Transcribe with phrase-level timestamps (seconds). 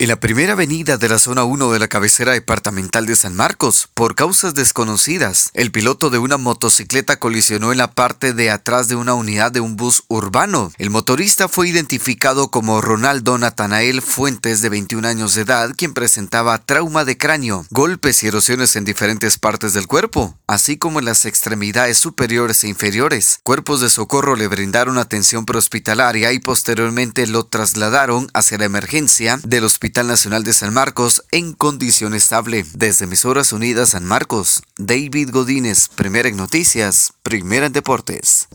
[0.00, 3.88] En la primera avenida de la zona 1 de la cabecera departamental de San Marcos,
[3.94, 8.94] por causas desconocidas, el piloto de una motocicleta colisionó en la parte de atrás de
[8.94, 10.70] una unidad de un bus urbano.
[10.78, 16.58] El motorista fue identificado como Ronaldo Natanael Fuentes, de 21 años de edad, quien presentaba
[16.58, 21.24] trauma de cráneo, golpes y erosiones en diferentes partes del cuerpo, así como en las
[21.24, 23.40] extremidades superiores e inferiores.
[23.42, 29.64] Cuerpos de socorro le brindaron atención prehospitalaria y posteriormente lo trasladaron hacia la emergencia del
[29.64, 32.66] hospital Hospital Nacional de San Marcos en condición estable.
[32.74, 38.46] Desde Emisoras Unidas San Marcos, David Godínez, primera en noticias, primera en deportes.